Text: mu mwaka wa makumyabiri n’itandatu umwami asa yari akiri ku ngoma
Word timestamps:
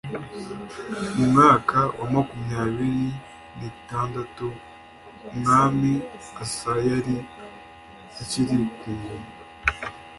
mu 1.15 1.23
mwaka 1.31 1.79
wa 1.99 2.07
makumyabiri 2.13 3.07
n’itandatu 3.57 4.45
umwami 5.31 5.91
asa 6.43 6.71
yari 6.89 7.15
akiri 8.21 8.57
ku 8.79 8.89
ngoma 8.97 9.29